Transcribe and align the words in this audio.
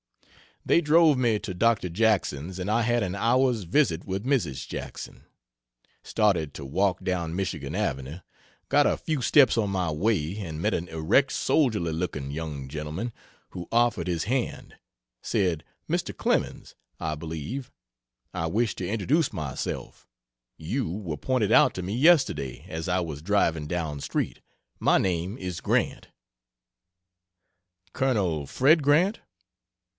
They 0.65 0.79
drove 0.81 1.17
me 1.17 1.39
to 1.39 1.53
Dr. 1.55 1.89
Jackson's 1.89 2.59
and 2.59 2.69
I 2.69 2.83
had 2.83 3.01
an 3.01 3.15
hour's 3.15 3.63
visit 3.63 4.05
with 4.05 4.25
Mrs. 4.25 4.67
Jackson. 4.67 5.25
Started 6.03 6.53
to 6.55 6.65
walk 6.65 7.03
down 7.03 7.35
Michigan 7.35 7.73
Avenue, 7.75 8.19
got 8.69 8.85
a 8.87 8.97
few 8.97 9.23
steps 9.23 9.57
on 9.57 9.71
my 9.71 9.91
way 9.91 10.37
and 10.37 10.61
met 10.61 10.75
an 10.75 10.87
erect, 10.89 11.31
soldierly 11.31 11.91
looking 11.91 12.29
young 12.31 12.67
gentleman 12.67 13.11
who 13.49 13.67
offered 13.71 14.07
his 14.07 14.23
hand; 14.25 14.75
said, 15.21 15.63
"Mr. 15.89 16.15
Clemens, 16.15 16.75
I 16.99 17.15
believe 17.15 17.71
I 18.33 18.45
wish 18.45 18.75
to 18.75 18.87
introduce 18.87 19.33
myself 19.33 20.07
you 20.57 20.89
were 20.91 21.17
pointed 21.17 21.51
out 21.51 21.73
to 21.75 21.83
me 21.83 21.93
yesterday 21.95 22.65
as 22.67 22.87
I 22.87 22.99
was 23.01 23.23
driving 23.23 23.67
down 23.67 23.99
street 23.99 24.41
my 24.79 24.99
name 24.99 25.37
is 25.39 25.59
Grant." 25.61 26.09
"Col. 27.93 28.45
Fred 28.47 28.81
Grant?" 28.83 29.19